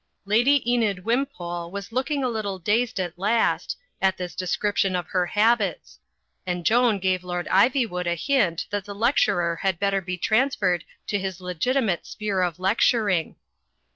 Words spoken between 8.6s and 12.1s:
that the lecturer had better be transferred to his legitimate